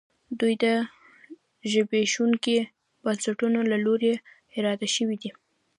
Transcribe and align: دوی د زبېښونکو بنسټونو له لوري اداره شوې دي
دوی 0.39 0.53
د 0.63 0.65
زبېښونکو 1.71 2.57
بنسټونو 3.03 3.59
له 3.71 3.77
لوري 3.85 4.11
اداره 4.57 4.87
شوې 4.95 5.17
دي 5.21 5.31